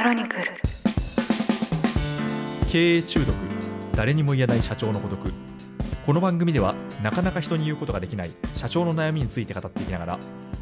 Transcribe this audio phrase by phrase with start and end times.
[0.00, 0.44] クロニクル
[2.72, 3.36] 経営中毒
[3.94, 5.20] 誰にも言えない社長の孤独
[6.06, 10.18] この番組ではなかなか人に言うことができない社長の悩みについて語っていきながら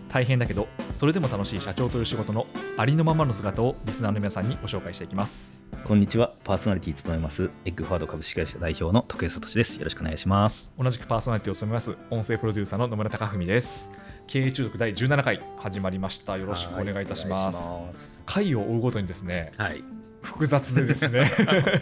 [0.09, 0.67] 大変だけど
[0.97, 6.35] それでも楽しい社長という仕事のありのままの姿をリスナーの皆さんにご紹介していきますこんにちは。
[6.43, 9.79] パーソナリティ務めます、エッグファード株式会社代表の徳江聡です。
[9.79, 10.71] よろしくお願いします。
[10.79, 13.91] 同じくパーソナリティを務めます音声プロデューサーの野村貴文です
[14.29, 16.37] 経営中毒第17回始まりました。
[16.37, 17.51] よろしくお願いいたしま
[17.95, 18.23] す。
[18.27, 19.83] 回を追うごとにですねはい。
[20.21, 21.23] 複雑でですね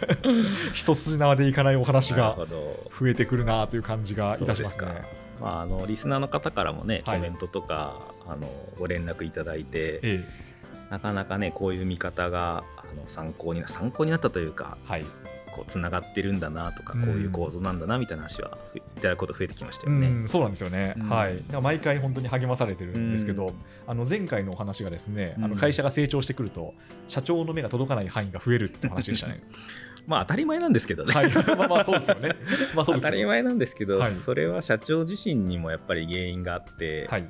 [0.71, 2.37] 一筋縄でいかないお話が。
[2.97, 4.85] 増えてくるなという感じがいたしますね。
[5.41, 7.17] まあ、あのリスナーの方からもね、はい。
[7.17, 10.25] コメントとかあのご連絡いただいて、え
[10.89, 15.05] なかなかねこういう見方があの参考にな参考になったというかえはい
[15.57, 17.01] こうつながってるんだなとか、うん。
[17.01, 20.07] こういう構造なんだなみたいな話はいただくこと増えてきましたうよね。
[20.07, 21.09] ん、そうなんですよね、うん。
[21.09, 23.53] はい、毎回本当に励まされてるんですけど、うん。
[23.87, 25.51] あの前回のお話がですね、あうん。
[25.51, 26.73] の会社が成長してくると、
[27.07, 29.41] 社長の目が届かない範囲が増えるって話でしたね。
[30.07, 31.13] まあ当たり前なんですけどね。
[31.13, 32.35] はい、まあまあそうですよね。
[32.73, 34.11] まあそうですけど当たり前なんですけど、はい。
[34.11, 37.29] それは社長自身にもやっぱり原因があって、はい、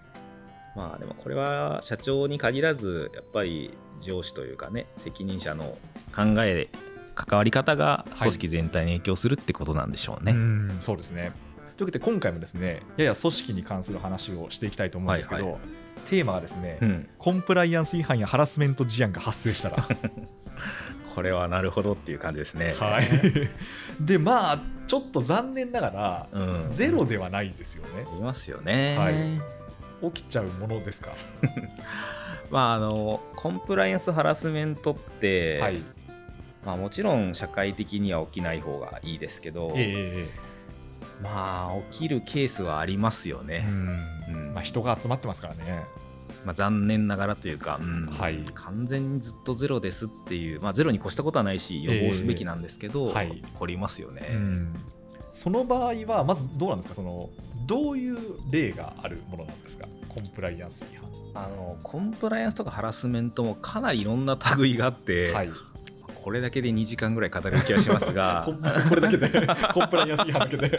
[0.75, 3.71] まあでもこれは社長に限らずやっぱり
[4.03, 5.75] 上司というかね責任者の
[6.15, 6.69] 考え
[7.17, 10.33] 関わり方が組織全体に影響するってことなんでしょうね。
[10.33, 11.31] うんそうですね。
[11.75, 15.59] というわけで今回もですね、やや組織に関する話をしていきたいと思うんですけど、はいは
[16.09, 19.87] テーマがですね、うん、コンプライアンス違反やハラスメント事案が発生したら。
[21.13, 22.75] これはなるほどっていう感じですね。
[22.77, 23.07] はい、
[23.99, 28.05] で、まあ、ちょっと残念ながら、うん、ゼロではないですよね。
[28.19, 28.95] いますよね。
[28.97, 29.57] はい
[30.13, 31.11] 起きちゃうものですか？
[32.51, 35.81] まああのコンプライアンスハラスメントって、はい。
[36.67, 40.47] まあ、もちろん社会的には起きない方がいいですけど、ええええ
[41.23, 43.59] まあ起きるケースはありますようね。
[43.59, 43.69] ん。
[43.69, 44.53] うん。
[44.53, 45.85] まあ、人が集まってますからね。
[46.45, 48.05] まあ、残念ながらというか、うん。
[48.07, 48.37] はい。
[48.53, 53.31] 完全にずっとゼロですっていう、まあ、ゼロに越したことはないし予防すべきなんですけど、ええはい。
[53.31, 54.27] 起こりますよね。
[54.29, 54.75] うん。
[55.31, 56.95] その場合は、まずどうなんですか？
[56.95, 57.29] その、
[57.65, 58.17] どういう
[58.51, 60.87] 例があるものなんですか、コンプライアンス違
[61.35, 65.35] あのコンプライアンスとかハラスメントもかなりいろんな類があって、反。
[65.35, 65.49] はい、
[66.27, 68.53] これだけで2時間ぐらい語れる気がしますが こ
[68.89, 69.29] これだけで、
[69.73, 70.77] コンプライアンス違反だけで。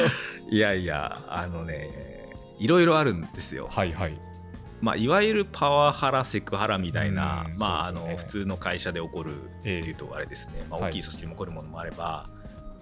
[0.48, 3.68] いやいやあのねいろいろあるんですよ。
[3.70, 4.18] はいはい。
[4.80, 12.24] まあ、いわゆるパワハラセクハラみたいなうん、まあ、あの普通の会社で起こるっていうとあれですね、まあ、はい大きい組織でも起こるものもあれば、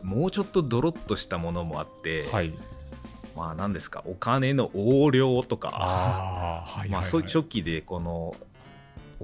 [0.05, 2.53] もうちょっとドロッとしたものもあって、はい。
[3.35, 8.37] まあ何ですかお金の横領とかああ、はいまあ、そういう初期でこの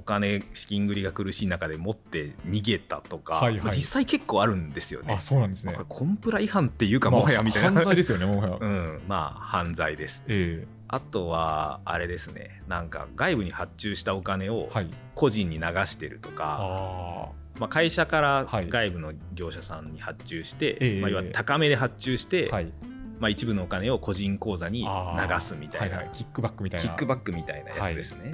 [0.01, 5.21] お金資金繰りが苦しい中で持って逃げたとか、はいはいまあ実際結構あるんですよねあ、。
[5.21, 8.57] そうなんですねまあコンプラ違反っていうかまあもはやみたいな、犯罪ですよね、もはや。
[8.59, 10.23] うん、まあ犯罪です。
[10.27, 14.89] えあとはあれですねなんか外部に発注したお金をえはい。
[15.13, 17.29] 個人に流してるとか、あ
[17.59, 22.73] まあ、会社からはい外部の業者さんに発注して、ええまあ、いわゆる高めで発注して、あ、はい。
[23.19, 26.15] まあ、一部のお金を個人口座に流あーすみたいな、はいはい。
[26.15, 26.89] キックバックみたいな。
[26.89, 28.33] キックバックみたいなやつですね。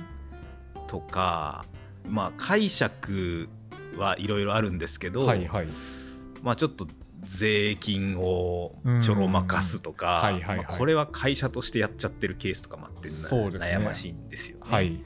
[0.87, 1.65] とか、
[2.07, 3.49] まあ、解釈
[3.97, 5.67] はいろいろあるんですけど、はいはい。
[6.41, 6.87] まあ、ちょっと
[7.23, 14.63] 税金をちょろまかすとか、うんはいはいはいまあこれは会社としてやっちゃってるケースとかもあってね悩ましいんですよね。
[14.65, 15.01] はい。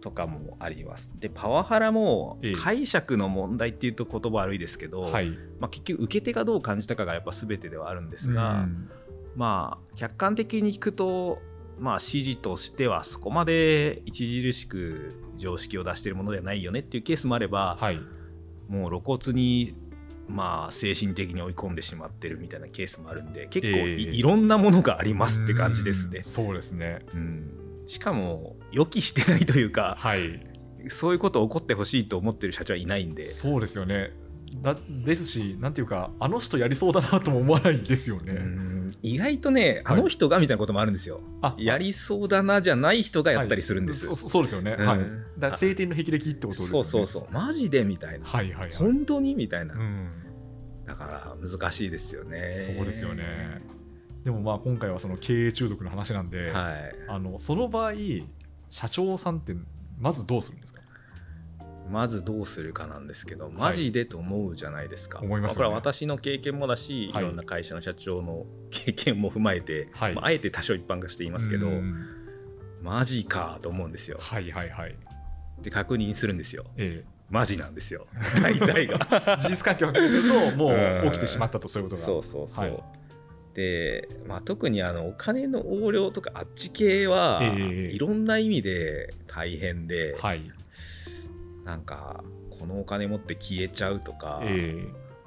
[0.00, 1.10] とかもあります。
[1.18, 5.30] でパワハラもええ解釈の問題っていうと言葉悪いですけど、はい。
[5.58, 8.90] まあ、結局受け手がどう感じたかがやっぱ全てではあるんですが、うん
[9.36, 11.38] まあ客観的に聞くと、
[11.78, 18.00] まあ、指示としてはそこまで著しく常識を出しているものではないよねっていうケースもあれば、はい。
[18.68, 19.74] もう露骨に
[20.28, 26.24] まあ精神的に追い込んでしまってるみたいなケースもあるんで結構い,、ええいろんなものがありますって感じですねうん。
[26.24, 27.00] そうですね。
[27.14, 27.54] うん
[27.86, 30.46] しかも予期してないというかはい。
[30.88, 34.12] そういうこと起こってほしいと思ってる社長はいないんでそうですよね。
[34.62, 38.32] だですし、なんていうか、あの人やりそうだなとも思わないですよね。
[38.32, 38.68] うん
[39.02, 41.20] 意外とねはいあの人がみたいなこともあるんですよ。
[41.42, 44.06] あやりそうだなじゃない人がやったりするんです。
[44.06, 44.76] はいそそうですよね。
[44.78, 45.00] うんはい。
[45.38, 46.72] だ晴天の霹靂ってことですよね。
[46.72, 48.72] そうそうそうマジでみたいな、はいはいはい。
[48.74, 50.08] 本当にみたいな、うん。
[50.86, 52.50] だから難しいですよね。
[52.52, 53.60] そうですよね。
[54.24, 56.94] でもまあ今回はその経営中毒の話なんで、はい。
[57.08, 57.92] あのその場合、
[58.70, 59.54] 社長さんって
[59.98, 60.80] まずどうするんですか？
[61.90, 65.20] まずどうするかなんですけど、マジでと思うじゃないですか。
[65.20, 72.18] 思いまあこれは私の経験もだし、はいいろんな会社の社長の経験も踏まえて、はいまあ、あえて多少一般化して言いますけど、うん
[72.80, 74.18] マジかと思うんですよ。
[74.20, 74.94] はいはいはい。
[75.60, 76.64] で、確認するんですよ。
[76.76, 78.06] えマジなんですよ。
[78.40, 79.00] 大体が。
[79.10, 82.06] え、事実関係を確認すると、もう起きてしまったと、そういうことが。
[82.06, 82.64] そうそうそう。
[82.66, 82.82] はい
[83.54, 90.52] で、まあ、特にあのお金の横領とかあっち系は、ええいろんな意味で大変で、はい。
[91.68, 92.24] なんか
[92.58, 94.86] このお金持って消えちゃうとか、え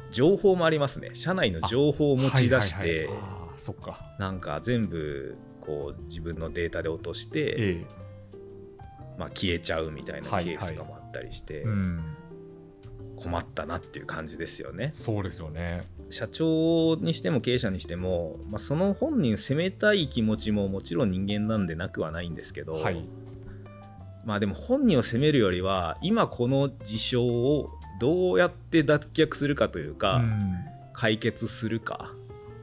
[0.10, 1.12] 情報もありますね。
[1.14, 3.10] 社内の情報を持ち出しはいはいて
[3.58, 4.00] そっか。
[4.18, 7.86] なんか全部こう自分のデータで落として、え
[9.20, 12.04] まあ、消えちゃうみたいなケはいースとかもあったりして、えうん。
[13.18, 14.90] 困ったなっていう感じですよね。
[14.92, 15.82] そうですよね。
[16.10, 23.08] 社長にしても経営者にしても、まあ、その本人責めたい気持ちももちろん人間なんでなくはないんですけど、はい
[24.26, 30.72] まあでも本人を責めるよりは今この事象をどうやって脱却するかというか、うん。
[30.94, 32.12] 解決するか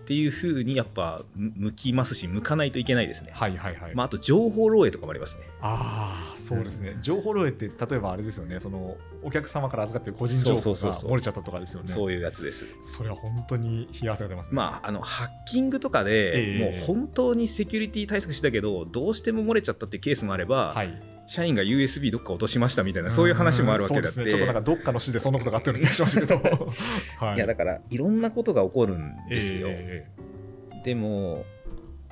[0.03, 3.33] っていうふうにやっぱむ向きますし向かないといけないですね。
[3.35, 5.43] はいはいはい、まあ、あと情報漏洩とかもありますね。
[5.61, 8.59] ああそうですね、情報漏洩って例えばあれですよね。
[8.59, 11.89] そのお客様から預かってる個人情報が漏れちゃったとかですよね。
[11.89, 12.65] そういうやつです。
[12.83, 14.57] それは本当に冷や汗が出ますね。
[14.57, 16.79] まあ、あのハッキングとかで、ええ。
[16.79, 24.25] もう本当にセキュリティ対策したけどどうしても漏れちゃったっていうケースもあれば、はい社員が USB どっか落としましたみたいなそういう話もあるわけだって。
[24.25, 24.31] ね。
[24.31, 26.73] ちょっとなんかどっかの市でそんなことがあったような気がしましたけど。
[27.21, 27.37] はい。
[27.37, 30.09] いやだからいろんなことが起こるんですよ、え
[30.85, 31.45] でも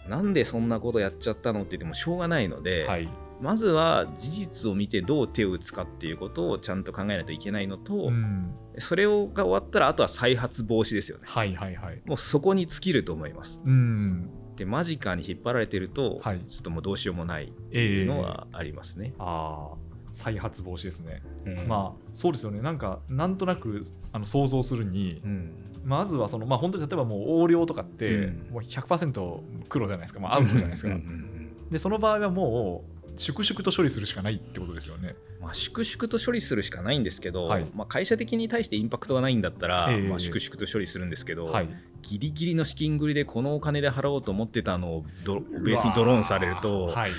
[0.06, 3.08] なんでそんなことやっちゃったのって言ってもしょうがないのえで、はい。
[3.40, 8.54] まずは事実を見てどう手を打つかっていうことをちゃんと考えないといけないのと、うん。
[8.78, 11.24] それをが終わったらあとは再発防止ですよね。
[11.26, 12.02] はいはいはい。
[12.04, 13.62] もうそこに尽きると思います。
[13.64, 16.40] うんで間近に引っ張られてると、はい。
[16.40, 19.76] ちょっともうどうしようもないってええいうのはありますね、ああ
[20.10, 21.68] 再発防止ですね、うん。
[21.68, 22.60] まあそうですよね。
[22.62, 23.82] なんかなんとなく
[24.12, 25.52] あの想像するに、うん。
[25.84, 28.46] まずはその、まあ、本当に例えばもう横領とかって、うん。
[28.50, 31.70] もう100%黒じゃないですか、まあ、アウトじゃないですか、うんうんうん。
[31.70, 35.16] でその場合はもう粛々と処理するしかないってことですよね。
[35.40, 37.66] まあ、粛々と処理するしかないんですけど、はい。
[37.74, 40.08] まあ、会社的に対してインパクトがないんだったら、ええ。
[40.08, 41.68] まあ、粛々と処理するんですけど、はい。
[42.02, 47.10] ギリギリの資金繰りでこのお金で払おうと思ってたのをドベースにドローンされると、はい。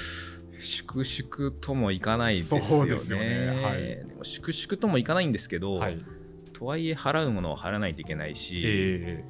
[0.60, 2.66] 粛々ともいかないですよね。
[2.66, 3.62] そうですよね。
[3.62, 3.82] はい。
[3.82, 6.04] でも粛々ともいかないんですけど、はい。
[6.54, 9.24] とはいえ払うものは払わないといけないし、え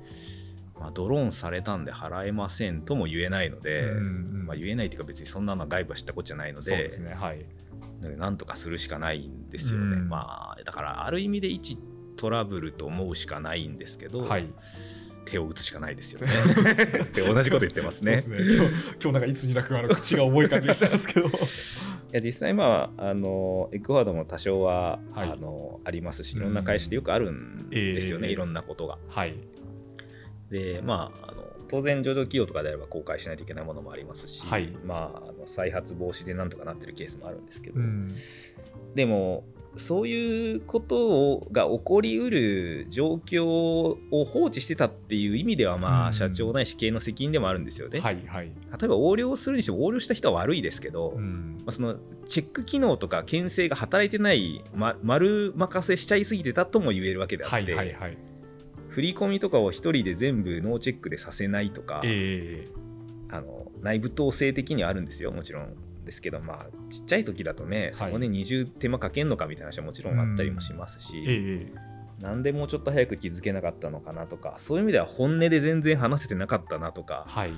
[0.80, 7.46] まあ、ドローンされたんで払えませんとも言えないのえで、うんうんまあ、言えないというか別にそんなのは外部は知ったことじゃないのそうでですねはい。
[8.18, 9.96] なんとかするしかないんですよね。
[9.98, 10.10] うん。
[10.10, 11.78] まあだからある意味で一
[12.16, 14.48] トラブルと思うしかないんですけど、はい。
[15.26, 16.28] 手を打つしかないですよね。
[17.16, 18.18] 同じこと言ってますね。
[18.18, 18.24] ね。
[18.28, 21.28] 今日今日なんかいつになくあの口が重い感じがしますけど。
[21.28, 21.32] い
[22.14, 25.32] や実際まああのエクワードも多少は、はい。
[25.32, 28.34] あのありますしいろんな会社でよくあるんですよね、ええ。
[28.34, 29.00] いろんなことが。
[29.10, 29.36] はい
[30.50, 34.74] でまああの当然上場企業とかであれば公開しないといけないものもありますし、はい。
[34.86, 38.16] まああの再発防止でなんとかなってるケースもあるんですけど、うん。
[38.96, 39.44] でも
[39.76, 46.14] そういうことをが起こりうる状況を放置してたっていう意味ではまあ、うん。
[46.14, 48.00] 社長ないし経営の責任でもあるんですよね。
[48.00, 48.46] はいはい。
[48.46, 51.58] 例えば横領するにしても横領した人は悪いですけど、うん。
[51.60, 51.98] まあ、その
[52.30, 58.18] チェック機能とか牽制が働いてない、ま、丸任せしちゃいすぎてたとも言えるわけであって、はいはいはい
[58.98, 62.72] 振り込みとかを一人で全部ノーチェックでさせないとか、ええ。
[63.30, 65.76] あの内部統制的にはあるんですよもちろん。
[66.04, 77.54] ですけどまあちっちゃい時だとねそこで二重手間かけんのかみたいな話はもちろんあったりもしますし、ええなんでもうちょっと早く気づけなかったのかなとかそういう意味では本音で全然話せてなかったなとか、はい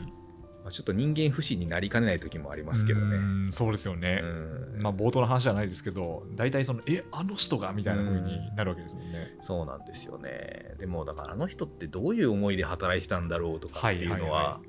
[0.70, 3.18] まあちょっと人間不信になりかねない時もありますけどね。
[3.18, 4.82] うんそうですようね、ん。
[4.82, 10.76] まあ冒頭の話じゃないですけど大体そのえあの人がみたいな風になるわけですもんね、そうなんですよね。
[10.78, 14.60] でもだからあの人ってどういう思いで働いてたんだろうとかっていうのは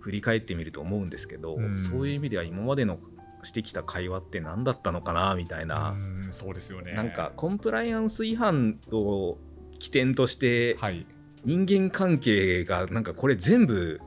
[0.00, 1.78] 振り返ってみると思うんですけど、うん。
[1.78, 2.98] そういう意味では今までの
[3.44, 6.92] してきた会話って何だったのかなみたいな、うんそうですよね。
[6.92, 9.38] なんかコンプライアンス違反を
[9.78, 11.06] 起点としてはい。
[11.44, 14.00] 人間関係がなんかこれ全部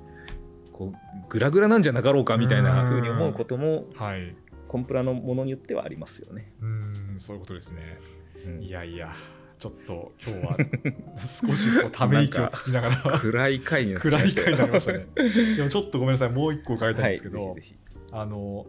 [0.80, 4.34] こうグラグラなんじゃなかろうかみたいな風に思うこともはい。
[4.70, 6.54] コンプラのものによってはありますよね。
[6.62, 8.00] うんそういうことですね。
[8.46, 8.62] うん。
[8.62, 9.12] いやいや
[9.58, 10.58] ちょっと今日は
[11.18, 13.20] 少しため息をつきながら。
[13.20, 14.20] 暗い回になりま
[14.80, 15.08] したね。
[15.58, 17.76] でもちょっとごめんなさいもう一個伺いたいんですけど、はいぜひぜ
[18.12, 18.66] あの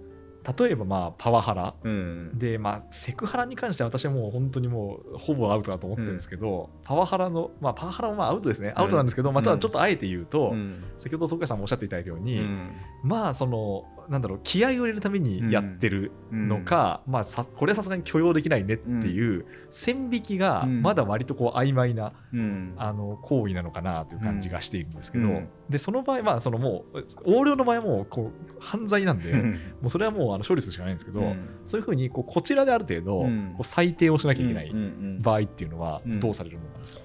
[0.58, 2.38] 例えばまあパワハラひうん。
[2.38, 8.72] でまあセクハラに関しては私はもう本当にもうほぼアウトだと思ってるんですけど、パワハラのまあパワハラもまあアウトですね。
[8.74, 10.84] アウトなんですけど、うんまあただちょっとあえて言うと、うん。
[10.98, 12.70] 先ほど徳谷さんもおっしゃっていただいたように、うん。
[13.02, 20.82] まあそのなんだろう気合を入れるためにやってるのか、まあさこれはさすがに許容できないねっていう線引きがうん。
[20.82, 22.74] まだ割とこう曖昧なうん。
[22.76, 25.48] あの行為なのかなという感じがしているんですけど、うん。
[25.68, 29.52] でその場合まあそのもう横領の場合はもうこう犯罪なんで、も
[29.86, 31.20] うそれはもうあの処理するしかないんですけど、
[31.64, 33.52] そういうふうにこうこちらである程度、うん。
[33.54, 34.86] こう裁定をしなきゃいけないうんうんう
[35.18, 35.22] ん。
[35.22, 36.18] 場合っていうのはうん。
[36.18, 37.00] どうされるものなんですか、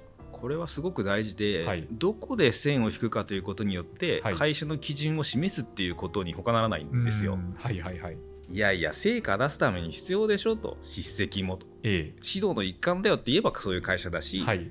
[0.46, 1.88] これはすごく大事で、はい。
[1.92, 4.36] どこで線を引くかということによって、はい。
[4.36, 7.34] 会社の基準を示すっていうことに他ならないんですよ。
[7.34, 7.38] う。
[7.38, 7.56] ん。
[7.58, 8.18] はいはいはい。
[8.52, 10.78] いやいや成果出すために必要でしょと。
[10.84, 11.66] 叱責もと。
[11.82, 14.60] え指導の一環だよって言えばそういう会社だし、えはい。
[14.60, 14.70] い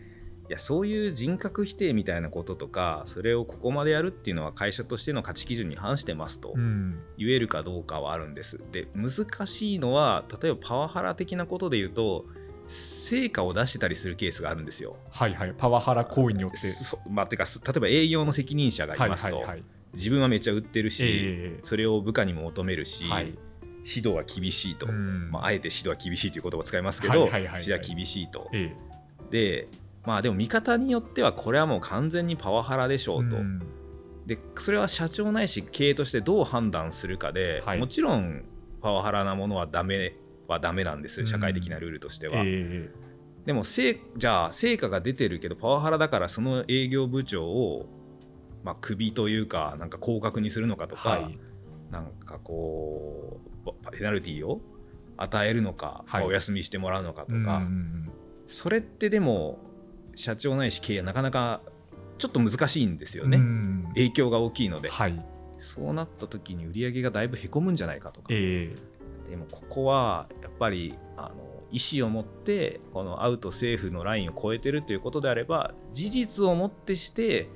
[0.48, 7.00] やそういう人格否定みたいなこととかそれをここまでやるっていうのは会社としての価値基準に反してますとうん。
[7.18, 8.60] 言えるかどうかはあるんです。
[8.70, 12.26] で難しいのは例えばパワハラ的なことで言うと
[12.68, 14.96] 成果を出してたりするケースがあるんですよ。
[15.10, 15.54] はいはい。
[15.56, 16.56] パワハラ行為によって。
[16.56, 19.64] そまあ、てかす例えば営業の責任者がいますと、はいはいはい。
[19.94, 23.34] 自分はめっちゃ売ってるし、えそれを部下にも求めるし、えはい。
[23.86, 25.30] 指導は厳しいと、うん。
[25.30, 27.62] まあ、あえて指導は厳しいという言葉を使いますけど、はいはいはいはい。
[27.62, 28.48] 指導は厳しいと。
[28.52, 28.74] え
[29.30, 29.68] で
[30.04, 33.58] まあでも見方によってはこれはもう完全にパワハラでしえょうと、ん。
[34.26, 37.78] でそれは社長ないし経営としてどう判断するかで、はい。
[37.78, 38.44] もちろん
[38.80, 40.14] パワハラなものはダメ
[40.48, 41.26] はダメなんですうん。
[41.26, 42.90] 社会的なルールとしては、え
[43.46, 47.86] でも成じゃあ成果が出てるけどパワハラだからその営業部長を
[48.62, 51.38] まあクビというかなんか降格にするのかとか、えはい。
[51.90, 54.60] なんかこうペナルティーを
[55.16, 56.24] 与えるのか、はい。
[56.24, 58.10] お休みしてもらうのかとか、うんうん
[58.46, 59.58] それってでも
[60.14, 61.62] 社長ないし経営はなかなか
[62.18, 63.84] ちょっと難しいんですようんね、うん。
[63.94, 65.24] 影響が大きいので、はい。
[65.58, 68.76] そうなった時に売り上げがだいぶへこむんじゃないかとか、ええ
[69.34, 77.48] でもここはやっぱりあの意思を持ってこのアウトセーフのラインを超えてるということであれば事実をもってして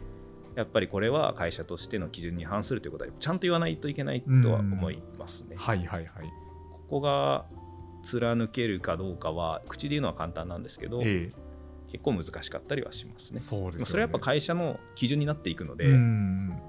[0.56, 5.54] やっぱりこれは会社としての基準に反するということはちゃんと言わないといけないとは思いますね。
[5.56, 6.26] はいはいはい。
[6.72, 7.46] ここが
[8.02, 11.30] 貫けるかどうかは口で言うのは簡単なんですけど、え
[11.92, 13.36] 結構難しかったりはしますね。
[13.36, 13.84] えそうですよね。
[13.84, 16.60] それはやっぱ会社の基準になっていくので、うん。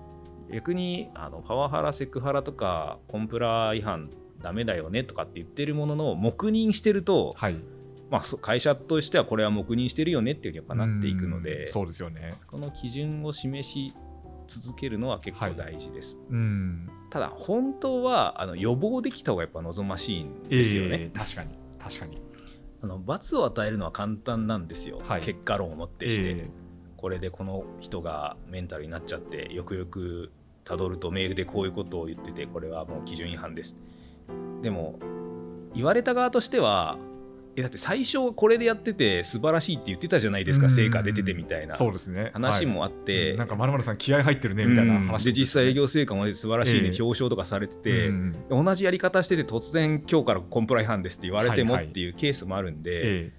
[0.51, 4.09] 逆にあのパワハラセクハラとかコンプラ違反
[4.41, 7.55] ダメだよねとかって言ってるものの黙認してると、はい。
[8.09, 12.35] まあ、そ会社としてはこれは黙認してるよねっていうふうにやっぱなっていくのうんでそうですよね。
[12.47, 13.93] この基準を示し
[14.47, 16.89] 続けるのは結構大事です、うん。
[17.11, 21.55] ただ本当はあの予防できた方がやっぱ望ましいんですよね、ええ確かに。
[21.77, 22.19] 確かに。
[22.81, 25.21] あの罰を与えるのは簡単なんですよ、はい。
[25.21, 26.49] 結果論をもってして、え
[26.97, 30.31] これでこの人がメンタルになっちゃってよくよく
[30.65, 33.77] たどるとメールでこういうことを言っててこれはもう基準違反です
[34.61, 34.99] でも
[35.73, 36.97] 言われた側としては
[37.55, 40.63] えだって最初はこれでやってて素晴らしいって言ってたじゃないですうん。
[40.63, 41.73] か成果出ててみたいな。
[41.73, 42.31] そうですね。
[42.33, 43.05] 話もあっはい。
[43.05, 45.07] て、なんかまるまるさん気合入ってるねみたいなうん。
[45.07, 47.01] 話で実際営業成果も素晴らしいね、ええ。
[47.01, 51.91] 表彰とかされてて、うん同じやり方してて突然今日からコンプラ違反ですって言われてもはいはい。
[51.91, 53.31] っていうケースもあるんで、え。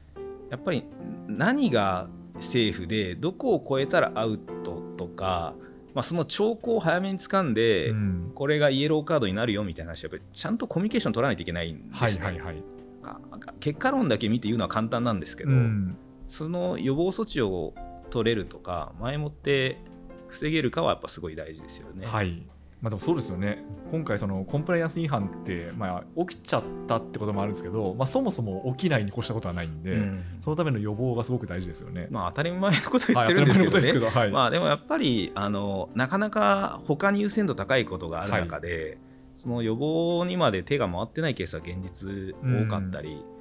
[0.50, 0.84] やっぱり
[1.28, 2.08] 何が
[2.40, 5.54] セーフでどこを超えたらアウトとか、
[5.94, 12.24] まあ、その兆候を早めに掴んえで、うんこれがイエローカードになるよみたいな話やっぱりちゃんとコミュニケーション取らないといけないんですね。
[12.24, 12.62] はいはいはい
[13.02, 13.18] あ
[13.60, 15.96] 結果論だけ見て言うのは簡単なんですけど、うん
[16.28, 17.74] その予防措置を
[18.10, 19.78] 取れるとか前もって
[20.28, 22.06] 防げるかはやっぱすごい大事ですよね。
[22.06, 22.46] はい
[22.80, 23.62] まあでもそうですよね。
[23.90, 30.24] 今回そのコンプライアンス違反ってまあ起きちゃったってこともあるんですけどまあそもそも起きないに越したことはないんで、うん。
[30.40, 32.08] そのための予防がすごく大事ですよね。
[32.10, 33.72] まあ当たり前のこと言はいってるんですけどね。
[33.72, 34.30] 当たり前のことですけどはい。
[34.30, 38.98] まあでもやっぱりあのなかなか他に優先度高いことがある中で、
[39.36, 43.39] その予防にまで手が回ってないケースは現実多かったり、とはいえ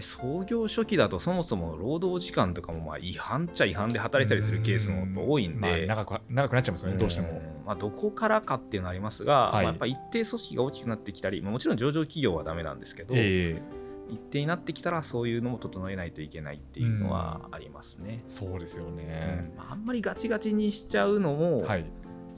[0.00, 6.98] 創業初期だとそもそも労働時間とかもまあ違反っちゃ違反で働いたりするケースも多いんまあで、長く長くなっちゃいますよね。
[6.98, 7.28] どうしても。
[7.28, 7.30] ん
[7.66, 9.52] まあ、どこからかっていうのはありますが、はい。
[9.52, 13.62] まあやっぱ一定組織が大きくなってきたり、まあもちろん上場企業はダメなんですけど、ええ。
[14.10, 18.18] 一定になってきたらそういうのも整えないといけないっていうのはありますね。
[18.26, 19.56] そうですようねん。
[19.56, 21.84] まああんまりガチガチにしちゃうのも、はい。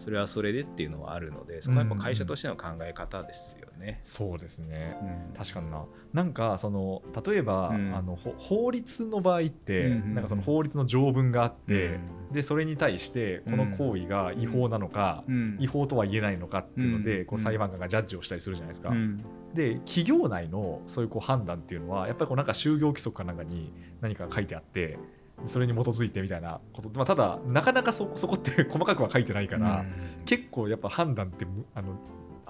[0.01, 3.99] それはそれでっていうのはあるのでそこはやっぱ会社としての考え方ですよね。
[4.03, 4.97] そうですね。
[5.03, 5.37] うん。
[5.37, 5.85] 確かにな。
[6.13, 7.95] なんかその例えば、うん。
[7.95, 11.99] あのほ法律の場合って、うんうんなんかその法律の条文があって、う
[12.31, 12.33] ん。
[12.33, 15.57] でそれに対してこの行為が違法なのか、うん。
[15.59, 17.27] 違法とは言えないのかっていうので、うん。
[17.27, 18.91] こう裁判官がジャッジをしたりするじゃないですか。
[18.91, 19.19] うん。
[19.55, 24.99] で企業内のそういうこう判断っていうのはやっぱりこうなんか就業規則かなんかに何か書いてあって
[25.47, 29.85] それに基づいてみたいなこと、まあ、ただなかなかそそこって 細かくは書いてないから、
[30.27, 31.99] 結構やっぱ判断ってむあの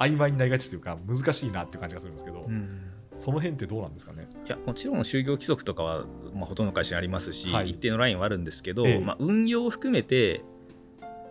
[0.00, 2.80] 曖昧になりがちというか難しいなっていう感じがするんですけど、うん。
[3.16, 4.28] その辺ってどうなんですかね？
[4.46, 7.70] いやもちろん就業規則とかは、まあ、ほとんど会社にありますし、はい。
[7.70, 8.98] 一定のラインはあるんですけど、ええ。
[9.00, 10.42] まあ、運用を含めて、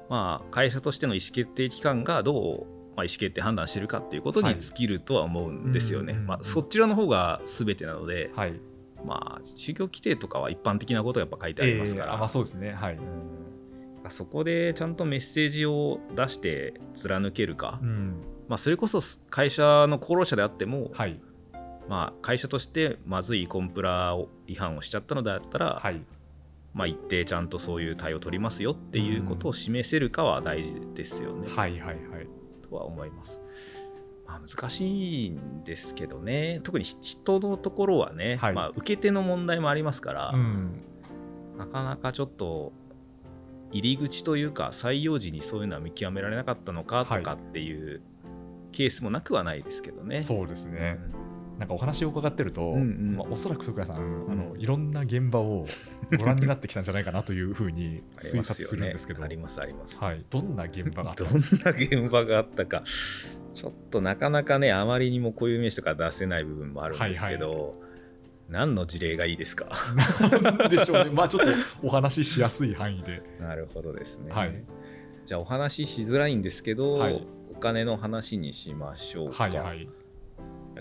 [0.10, 6.14] まあ、会社としての意思決定機関がどう、まあ、意思決定判断してるかっていうことに尽きるとは思うんですよね。
[6.14, 8.54] はいうんまあ、そちらの方が全てなので、はい。
[9.06, 12.74] まあ、就業規定とかは一般的なことがやっぱ書いてありますから、えーあまあそうですね。
[12.74, 14.10] はい、うん。
[14.10, 18.16] そこでちゃんとメッセージを出して貫けるか、うん
[18.50, 21.22] まあ、それこそ会社の功労者であっても、はい。
[21.88, 26.01] まあ、会社としてまずいコンプラを違反をしちゃったのであったら、はい。
[26.74, 31.98] まあ、一定ちゃんとそういう対応を取りますよっていうことを示せるかは大事ですよね、はいはいはい。
[32.68, 33.39] とは思います。
[34.27, 36.60] まあ、難しいんですけどね。
[36.63, 38.53] 特に人のところはね、はい。
[38.53, 40.82] まあ、受け手の問題もありますから、うん。
[41.56, 42.74] なかなかちょっと
[43.72, 48.01] 入り口というか採用時にそういうのは見極められなかったのかとかっていう
[48.72, 50.20] ケースもなくはないですけどね。
[50.20, 51.00] そうですね、
[51.58, 53.16] なんかお話を伺ってると、うんうん。
[53.18, 54.00] まあ、おそらく徳谷さん、あ
[54.36, 55.66] のうんいろんな現場を
[56.18, 60.04] ご覧になってきたんじゃないかなというふうに推察まするんですけど、ありますあります。
[60.04, 62.84] はい、どんな現場があったどんな現場があったか。
[63.54, 67.82] ちょっとなかなかねあまりにもこういう名詞とか出せない部分もあるんですけど、
[68.50, 69.70] 何の事例がいいですか？
[70.70, 71.52] でしょうね、 まあちょっと
[71.84, 73.22] お話ししやすい範囲で。
[73.40, 74.32] なるほどですね。
[74.32, 74.64] はい。
[75.26, 77.14] じゃあお話ししづらいんですけど、はい。
[77.14, 79.44] お金の話にしましょうか。
[79.44, 79.88] はいはい。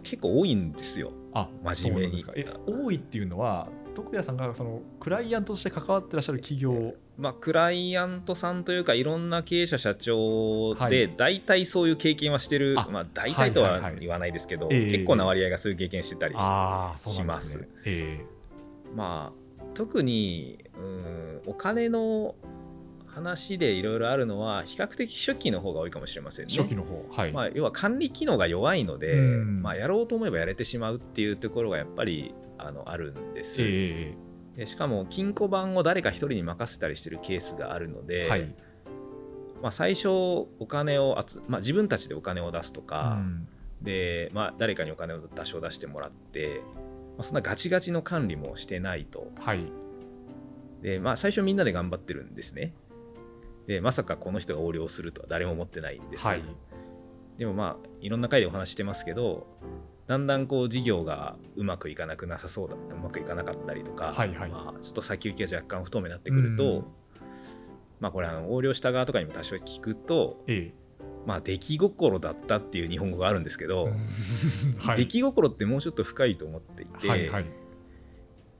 [0.02, 1.12] 結構多いんですよ。
[1.32, 2.25] あ真面目に。
[2.66, 10.90] 多いっていうのは、徳谷さんがそのクライアントとして関わってらっしゃる企業、まあ、クライアントさんというかいろんな経営者社長はい。
[10.90, 14.90] で大体そういう経験はしてる、あまあ、大体とは言わないですけど、ええ。
[14.90, 17.68] 結構な割合がそういう経験してたりしてああ、そうなんですしね。
[17.85, 18.25] え
[18.94, 22.37] まあ特にうんお金の
[23.18, 26.54] 話でいろいろあるのは比較的初期の方が多いかもしれませんね。
[26.54, 27.32] え初期の方、はい。
[27.32, 34.14] まあ、要は管理機能が弱いので、うんまあ、やろうと思えばやれてしまうっていうところがやっぱりあのあるんです、え
[34.56, 38.54] でしかも金庫番を誰か一人に任せたりしてるケースがあるのえで、はい。
[39.62, 43.48] まあ、最初お金を集、まあ、自分たちでお金を出すとうか、ん
[43.82, 46.62] で、まあ、誰かにお金を出しを出してもらって、
[47.16, 49.60] まあ、そんなガチガチの管理もしてないとはい。
[50.82, 52.72] で、まあ、最初みんなで頑張ってるんですね
[53.68, 56.42] でまさかこの人が横領するとは誰も思ってないんです、はい。
[57.37, 59.46] でもまあいろんな回でお話ししてますけど
[60.06, 66.84] だんだんこう事業がうまくいかなくなさそうだうまくいかなかったりとか、はいはいまあ、ちょっと先行きが若干不透明になってくると、うん
[68.00, 70.72] まあこれあの横領した側とかにも多少聞くとえ
[71.26, 73.90] まあ出来心だったっていう日本語があるんですけえど、
[74.78, 74.96] はい。
[74.98, 77.46] 出来心ってもうちょっと深いと思っていて、はいはい。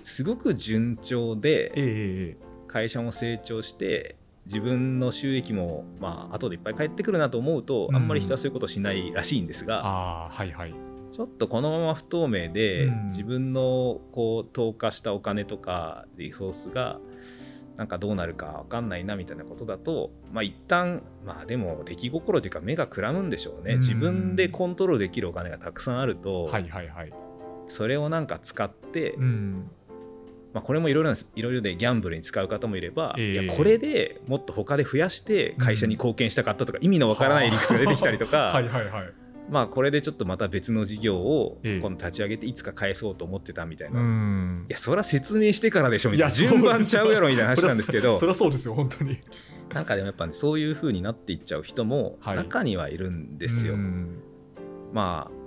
[0.03, 2.37] すごく順調でえええ
[2.67, 4.18] 会社も成長して
[4.49, 10.75] 自分の収益もまあ後でいっぱい返ってくるなと思うと、うんあんまり人はそういうことしないらしいんですが、ああ、はいはい。
[11.13, 16.99] ちょっとこのまま不透明で、うん自分のこう投下したお金とかリソースが
[17.77, 27.13] なんかどうなるか分かんないなみたいなことだとまあ一旦まあでも出来心というか目がくらむんでしょうね、うん自分でコントロールできるお金がたくさんあると、はいはいはい。
[27.69, 29.71] それをなんか使って、うん。
[30.55, 31.29] まあ、これもいろいろなんです。
[31.35, 33.33] いろいろでギャンブルに使う方もいれば、ええ。
[33.45, 39.13] いやこれでもっと他で増やして会社に貢献したかったとか、意味のわからない理屈が出てきたりとか、 はいはいはい。
[39.51, 41.81] まあこれでちょっとまた別の事業をええ。
[41.81, 44.67] 今度立ち上げていつか返そうと思ってたみたいな、ういん。
[44.69, 46.35] やそれは説明してからでしょみたいな。
[46.35, 49.19] 順番ちゃうやろみたいな話なんですけどそりゃそうですよ、本当に。
[49.73, 52.37] なんかでもやっぱねそういう風になっていっちゃう人もはい。
[52.37, 53.75] 中にはいるんですよ。
[53.75, 54.23] うん。
[54.93, 55.38] まあ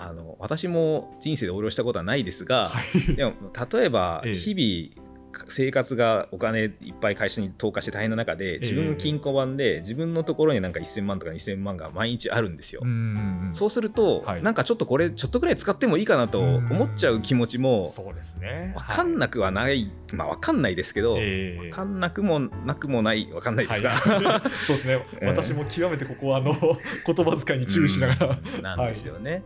[0.00, 2.80] あの私も人生で横領したことはないですが、は
[3.10, 3.16] い。
[3.16, 3.32] でも
[3.72, 4.34] 例えばええ。
[4.34, 5.08] 日々
[5.48, 12.80] 生活がお金いっぱい会社に投下して大変な中で自分の金庫番で自分のところになんか1000万とか2000万が毎日あるんですよ。
[12.82, 14.42] うんそうすると、はい。
[14.42, 18.74] なんかちょっとこれちょっとぐらい使ってもいいかなと思っちゃう気持ちもそうですね。
[18.76, 21.58] 分かんなくはない、まあ分かんないですけど、ええ。
[21.58, 28.62] 分かんなくもなくもない分かんないですが、はい、そうですね、え え私も極めてここはあの言葉遣いに注意しながら、うん。
[28.62, 29.42] なんですよね。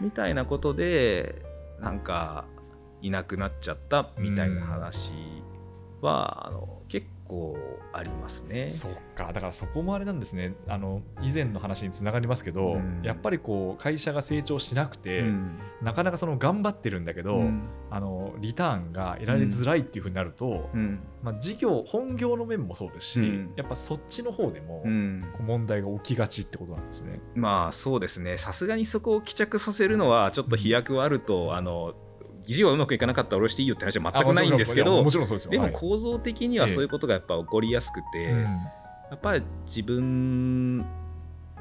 [0.00, 1.42] みたいなことで
[1.80, 2.46] なんか
[3.02, 5.12] いなくなっちゃったみたいな話
[6.00, 6.73] は、あの
[7.26, 7.56] 構
[7.92, 8.70] ありますね。
[8.70, 10.54] そっかだからそこもあれなんですね。
[10.68, 13.00] あの以前の話につながりますけど、うん。
[13.02, 15.58] やっぱりこう会社が成長しなくて、うん。
[15.82, 17.62] なかなかその頑張ってるんだけど、うん。
[17.90, 21.00] あのリターンが得られづらいっていうふうになると、うん。
[21.22, 23.52] まあ、事業本業の面もそうですし、うん。
[23.56, 25.20] やっぱそっちの方でも、うん。
[25.32, 27.20] こう問題が起きがちってことなんですね。
[27.34, 28.38] まあそうですね。
[28.38, 31.94] さすがにそこを帰着させるのはちょっと飛躍はあると、あの
[32.44, 35.50] 事業がうまくいかなかったら下ろしていいよって話は全くないんですけあどもちろんそうですよ。
[35.50, 35.72] でもはい。
[35.72, 38.44] 構造的にはそういうことがやっぱ起こりやすくて、うん
[39.10, 40.78] やっぱり自分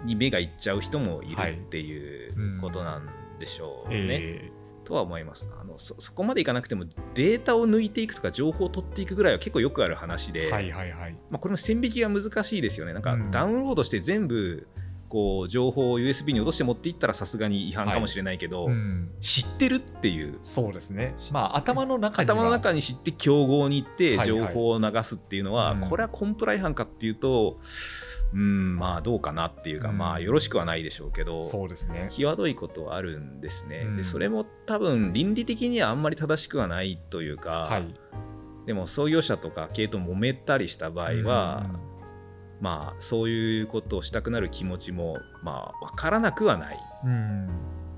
[0.05, 4.07] に目がいっちゃう人もいるはいっていううんことなんでしょうね。
[4.11, 4.51] え
[4.85, 5.47] とは思います。
[5.59, 11.15] あのそそこまでいかなくてもデータを抜いていくとか情報を取っていくぐらいは結構よくある話で、ーはいはいはい。
[11.29, 12.93] まあ、これも線引きが難しいですよね。
[12.93, 13.31] なんかうん。
[13.31, 14.67] ダウンロードして全部
[15.13, 19.11] こう情報を USB に落として持っていったらさすがに違反かもしれないけど、うん。
[19.21, 20.39] 知ってるっていう。
[20.41, 21.13] そうですね。
[21.31, 22.33] まあ頭の中には。
[22.33, 24.39] 頭の中に知って競合に行ってはいはい。
[24.39, 25.81] 情報を流すっていうのは、うん。
[25.81, 27.59] これはコンプラ違反かっていうと
[28.33, 29.99] うんまあどうかなっていうか、うん。
[29.99, 32.07] まあよろしくはないでしょうけどそうですね。
[32.09, 33.97] 際どいことはあるんですね、うん。
[33.97, 37.93] でそれも多分倫理的にはあんまり正しくはないというか、はい。
[38.65, 41.69] でも創業者とか経営と揉めたりした場合は、
[42.63, 46.79] まあそういうことをしたくなる気持ちもまあ分からなくはない。
[47.03, 47.49] うん。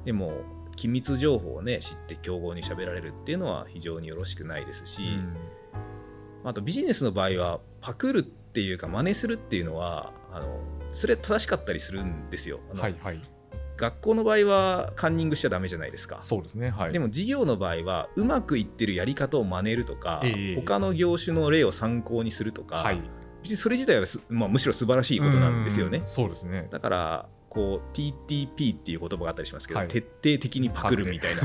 [0.05, 0.41] でも
[0.75, 5.05] 機密情報をね知って競合に喋られるっていうのは非常によろしくないですし、う
[6.45, 6.49] ん。
[6.49, 12.59] あとビジネスの場合はパクるっていうか真似するっていうのはあのそれ正しかったりするんですよ。
[12.75, 13.21] はいはい。
[13.77, 16.17] 学校の場合はカンニングしちゃダメじゃないですか。
[16.21, 16.91] そうですねはい。
[16.91, 20.55] でも事業の場合はうまくいってるやり方を真似るとか、ええ。
[20.55, 23.01] 他の業種の例を参考にするとか、はい
[23.45, 25.99] 別にそれ自体はす、まあ、むしろ素晴らしいことなんですよね。
[25.99, 26.07] うん。
[26.07, 26.67] そうですね。
[26.71, 29.87] だからこう TTP っていう言葉があったりしますけど、はい。
[29.87, 31.41] 徹底的にパクるみたいな。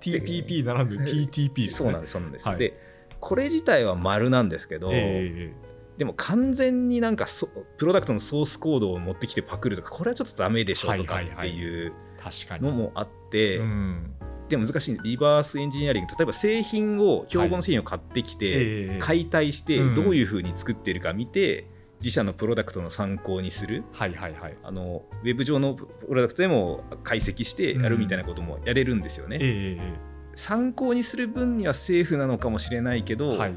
[0.00, 1.84] TPP 並んで TTP ですね。
[1.84, 2.58] そうなんですそうなんです、はい。
[2.58, 2.78] で
[3.18, 5.52] これ自体は丸なんですけど、え
[5.98, 11.88] でも完全になんかそプロダクトのソースコードを持ってきてパクるとかこれはちょっとダメでしょとかはいはいはいってい。
[11.88, 12.66] うえ確かに。
[12.66, 14.14] のもあって、うん
[14.50, 21.66] でも難しいリバースエンジニアリング例えば製品を競合の製品を買ってきて、ええ解体してうんどういうふうに作ってるか見て、
[22.00, 23.84] 自社のプロダクトの参考にする。
[23.92, 24.56] はいはいはい。
[24.62, 29.38] あのウェブ上のプロダクトでも解析してやるみたいなこともやれるんですよね。
[29.40, 29.98] ええ。
[30.34, 33.54] 参考にする分にはセーフなのかもしれないけど、はい。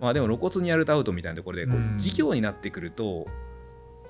[0.00, 1.98] まあ、でも露骨にやるとアウトみたいなところでこううん。
[1.98, 3.26] 事業になってくると、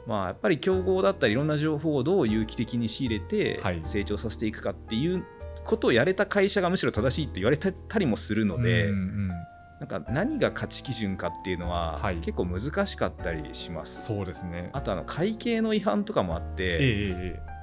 [0.08, 3.82] まあ、やっぱり競合だったりいろんな情報をどう有機的に仕入れてはい。
[3.84, 5.22] 成長させていくかっていう
[5.64, 9.30] ことをやれた会社がむしろ正しいって言われたりもするので、うんうん
[9.78, 12.16] なんか何が価値基準かっていうのははい。
[12.16, 14.06] 結構難しかったりします。
[14.06, 14.70] そうですね。
[14.72, 16.78] あとあの会計の違反とかもあって、ええ
[17.36, 17.57] え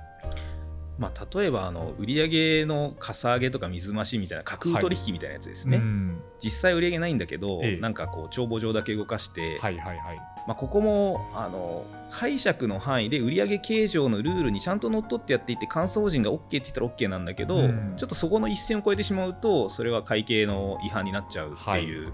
[0.98, 6.22] まあ、例えばあの売上のかさ上げとか水増しみたいな架空取引みたいなやつですね、えうん。
[6.40, 7.82] 実際売上ないんだけど、ええ。
[7.82, 10.18] なんかこう帳簿上だけ動かして、はいはいはい。
[10.48, 17.94] まあ、ここもあの解釈の範囲で売上計上のルールにちゃんと乗っ取ってやっていて監査法人が OK って言ったら OK なんだけど、うん。
[17.98, 22.14] ちょっとそこの一線を越えてしまうとそれは会計の違反になっちゃうっていう、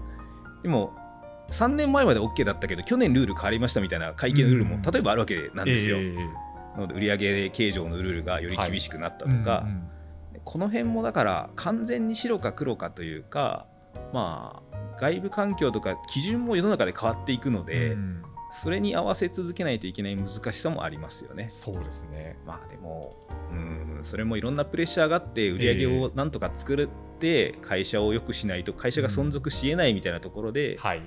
[0.62, 0.92] でも
[1.50, 4.82] 3年前まで OK だったけど去年ルール変わりましたみたいな会計のルールもうん。
[4.82, 5.98] 例えばあるわけなんですよ。
[5.98, 9.88] ええなので売上計上のルールがより厳しくなったとか、うんうん
[10.44, 13.66] この辺もだから完全に白か黒かというか
[14.12, 18.22] まあ外部環境とか基準も世の中で変わっていくので、うん。
[18.52, 21.48] それに合わせ続けないといけない難しさもありますよね。
[21.48, 22.36] そうですね。
[22.46, 23.16] まあでも
[23.50, 31.02] うんそれもいろんなプレッシャーがあって売り上げをなんとか作って会社を良くしないと会社が存続しえないみたいなところで、はい、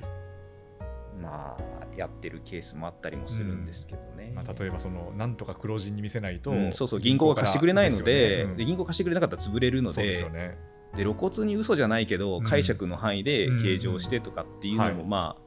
[1.22, 4.32] まあやってるケースもあったりもするんですけどね。
[4.34, 8.66] まあ、例えばそのなんとか黒字に見せないと、うんそうそう銀行が貸してくれないのでね。
[8.66, 10.58] 銀行貸してくれなかったら潰れるのでですよね。
[10.96, 12.44] で露骨に嘘じゃないけどうん。
[12.44, 15.45] 解釈の範囲で計上してとかっていうのもまあ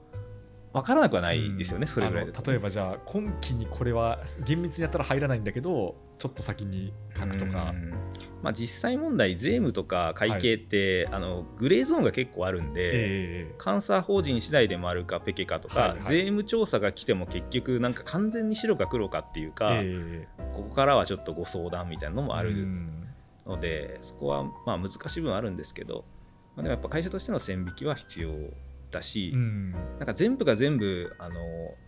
[0.73, 2.39] 分からなくはないですよね、それぐらいだと。
[2.39, 7.73] あの例えばじゃあ今期にこれは厳密にやったら入らないんだけどちょっと先に書くとか。
[7.75, 7.95] うん。
[8.41, 16.03] まあ、実際問題税務とか会計って、あのグレーゾーンが結構あるんで、え監査法人次第でもあるかペケかとか、はいはい。
[16.05, 23.09] 税務調査が来ても結局なんか完全に白か黒かっていうえか、えここからはちょっとご相談みたいなのもあうるん。
[23.45, 26.05] ので、そこはまあ難しい部分あるんですけど、
[26.55, 28.31] まあ、でもやっぱ会社としての線引きは必要
[28.91, 29.73] だし、うん。
[29.73, 31.35] なんか全部が全部あの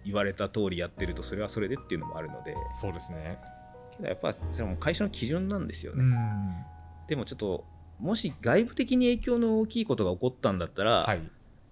[0.05, 2.55] 言われた通りやってるとそれはそれでっていうのもあるので。
[2.73, 3.39] そうですね。
[3.97, 6.03] けどやっぱそれも会社の基準なんですよね。
[6.03, 6.65] うん。
[7.09, 7.65] でもちょっと
[7.99, 11.21] もし外部的に影響の大きいことが起こったんだったら、はい。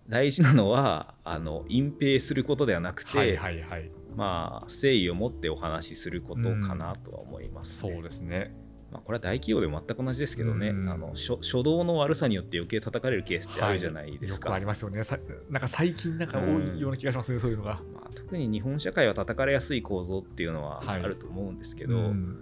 [0.08, 3.90] 大事なのはあの隠蔽することではなくて、はいはいはい。
[4.16, 7.92] まあ、誠意を持ってお話しすることかなとは思います、ね。
[7.92, 8.52] そうですね
[8.90, 14.50] まあ、これは大企業でも全く同じですけどね、うんあの初初動の悪さによって余計叩かれるケースってあるじゃないですか。
[14.50, 14.56] はい。
[14.56, 15.04] よくありますよね。
[15.04, 15.18] さ
[15.50, 17.80] なんか最近なんか多いような気がしますね、そういうのが。
[17.92, 21.02] まあ、特に日本社会は叩かれやすい構造っていうのはあはい。
[21.02, 22.38] ると思うんですけど、うん。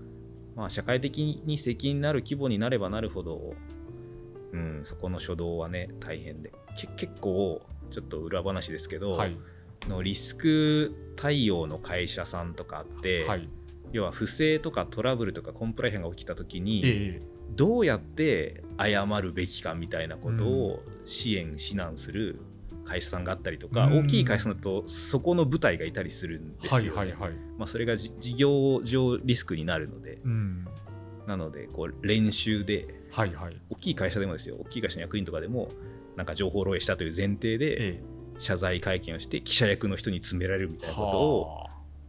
[0.55, 3.55] まあ、社会的に責任のある規模になればなるほど、
[4.53, 6.53] うん、そこの初動はね大変で。
[6.77, 9.37] け結構ちょっと裏話ですけど、はい。
[9.89, 13.49] のリスク対応の会社さんとかあって、はい
[13.93, 17.23] 要は不正とかトラブルとかコンプライアンスが起きた時に、ええ。
[17.55, 22.41] どうやって謝るべきかみたいなことを支援指南する
[22.85, 23.99] 会社さんがあったりとか、うん。
[24.01, 27.33] 大きい会社だとそこの部隊がいたりするんですよ、ねはいはいはい。
[27.59, 30.19] まあ、それがじ事業上リスクになるので。
[30.25, 30.67] うん。
[31.27, 33.57] なのでこう練習ではいはい。
[33.71, 35.69] 大きい会社でもですよ大きい会社の役員とかでも
[36.17, 38.03] なんか情報漏洩したという前提でえ
[38.39, 41.66] 謝罪会見をして記者役の人に詰められるみたいえなことをはあ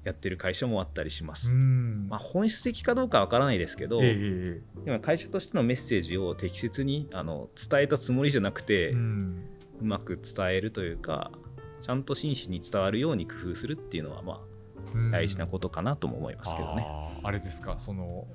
[0.08, 1.52] やってる会社もあったりします。
[1.52, 2.08] うん。
[2.10, 9.44] まあ、本質的かどうかわからないですけど、えええでも会社としてのメッセージを適切にあの伝えたつもりじゃなくて、えうん。
[9.82, 11.32] うまく伝えるというか
[11.82, 14.42] ちゃんと真摯に伝わるように工夫するっていうのは、ま
[14.96, 15.08] うん。
[15.10, 16.84] あ、大事なことかなとも思いますけどね。
[16.88, 17.78] あーあれですか？
[17.78, 18.26] その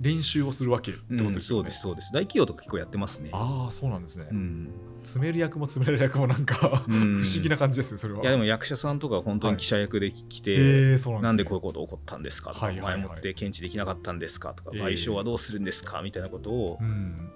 [0.00, 2.12] 練習をするわけってことうんですよね、そうですそうです。
[2.12, 3.30] 大企業とか結構やってますね。
[3.32, 4.70] ああそうなんですね、うん
[5.04, 7.16] 詰める役も詰められる役もなんか、うん。
[7.16, 8.22] 不思議な感じですよそれは。
[8.22, 11.22] いやでも役者さんとか本当に記者役で来て、えーそうなんですね。
[11.22, 12.96] なんでこういうこと起こったんですかとか、はいはいはい。
[12.98, 14.84] 前もって検知できなかったんですかとか、えー。
[14.84, 17.30] 賠償はどうするんですかみたいなことを、うん。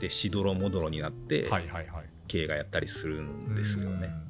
[0.00, 2.04] でしどろもどろになって、はいはいはい。
[2.28, 4.08] 経営がやったりするんですよね。
[4.08, 4.26] うん。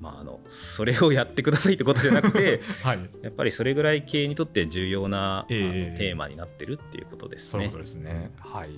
[0.00, 3.10] まあ、あのそれをやってくださいってことじゃなくて はい。
[3.22, 7.50] やっぱりそれぐらい経営にとって重要な、ええあのテーマになってるっていうことですね。
[7.50, 7.80] そういうこと。
[7.80, 8.30] ですね。
[8.38, 8.70] はい。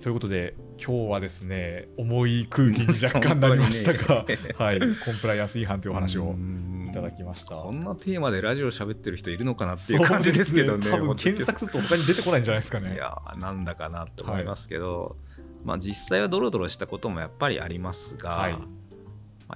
[0.00, 4.24] ということで、今日はですね、重い空気に若干なりましたが、
[4.56, 7.56] はい、コンプライアンス違反というお話をうんいただきました。
[7.56, 10.82] こんなテーマでラジオ喋ってる人いるのかなっていう感じですけどね。
[10.84, 12.94] そうです多分検索すると他に出てこないんじゃないですかね。
[12.94, 15.16] いやなんだかなと思いますけど、
[15.64, 18.58] まあ実際はドロドロしたこともやっぱりありますが、はいま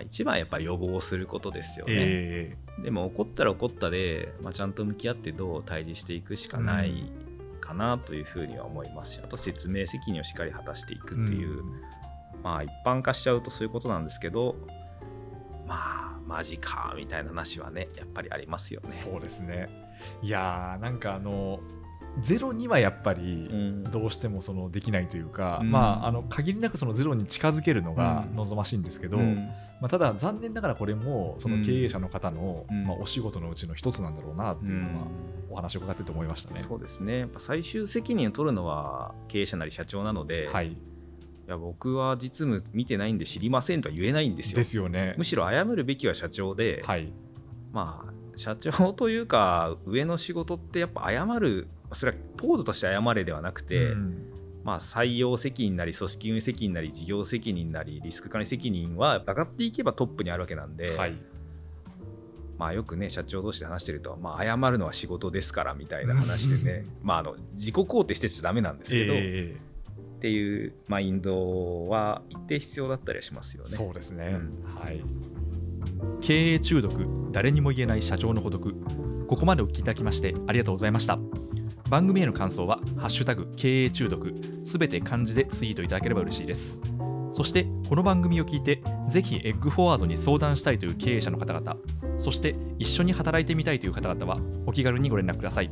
[0.01, 1.93] あ、一番やっぱり予防することですよね。
[1.95, 7.13] えでも怒ったら怒ったで、まあ、ちゃんと向き合ってどう対峙していくしかない
[7.73, 11.81] かなというふうには思いますし、あと説明責任をしっかり果たしていくーっていう、ん
[12.43, 14.57] まあ一般化しちゃうとそういうことなんですけど
[15.67, 18.91] まあマジかみたいな話はねやっぱりありますよね。
[18.91, 19.69] そうですね。
[20.23, 21.61] いやー、なんかあの、
[22.21, 23.83] ゼロにはやっぱり、うん。
[23.85, 25.71] どうしてもそのできないというか、うん。
[25.71, 28.37] まあ、あの限りなくそのゼロに近づけるのがうん。
[28.37, 29.49] 望ましいんですけど、うん。
[29.81, 32.87] まあ、ただ残念ながらこれもその経営者の方の、うん。
[32.87, 35.07] まあ、お仕事のうちの一つなんだろうなっていうのは
[35.51, 36.61] お話を伺ってて思いましたね。
[36.61, 37.21] そうですね。
[37.21, 40.69] やっぱ最終責任を取るのは経営者なり社長なので、、はい。
[40.69, 40.77] い、
[41.47, 44.57] や僕は実務見てないんで知りませんとは言えないんですよ。
[44.57, 45.15] ですよね。
[45.17, 45.25] む。
[45.25, 47.13] しろ謝るべきは社長で、はい、
[47.73, 54.33] まあ社長というか上の仕事ってやっぱ謝るそれはポーズとして謝れではなくて、うん
[54.65, 61.17] まあ、採用責任なり組織運営責任なり事業責任なりリスク管理責任は上がっていけばトップにあるわけなんで、はい、
[62.59, 69.57] まあ、よくね社長同士で話してると、まあ、謝るのは仕事ですからみたいな話でね まああの自己肯定してちゃダメなんですけど、え
[70.17, 73.73] っていうマインドは一定必要だったりはしますよーね。
[73.73, 75.03] そうですね、うんはい。
[76.21, 76.95] 経営中毒、
[77.33, 78.73] 誰にも言えない社長の孤独。
[79.27, 81.19] ここまでお聞きいただきましてありがとうございました。
[81.93, 84.33] 番組への感想は、ハッシュタグ経営中毒、
[84.65, 86.81] すべて漢字でツイートいただければ嬉しいです。
[87.31, 91.77] そして、この番組を聞いて、ぜひエッグフォワードに相談したいという経営者の方々、
[92.17, 95.71] そして一緒に働いてみたいという方々は、お気軽にご連絡ください。